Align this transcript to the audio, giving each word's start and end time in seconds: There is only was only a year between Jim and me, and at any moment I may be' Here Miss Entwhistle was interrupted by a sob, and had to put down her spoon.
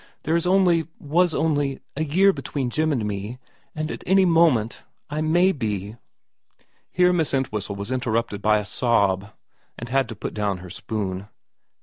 There 0.23 0.35
is 0.35 0.47
only 0.47 0.87
was 0.97 1.35
only 1.35 1.79
a 1.95 2.03
year 2.03 2.33
between 2.33 2.71
Jim 2.71 2.91
and 2.91 3.05
me, 3.05 3.37
and 3.75 3.91
at 3.91 4.01
any 4.07 4.25
moment 4.25 4.81
I 5.11 5.21
may 5.21 5.51
be' 5.51 5.95
Here 6.99 7.13
Miss 7.13 7.35
Entwhistle 7.35 7.75
was 7.75 7.91
interrupted 7.91 8.41
by 8.41 8.57
a 8.57 8.65
sob, 8.65 9.29
and 9.77 9.89
had 9.89 10.09
to 10.09 10.15
put 10.15 10.33
down 10.33 10.57
her 10.57 10.71
spoon. 10.71 11.27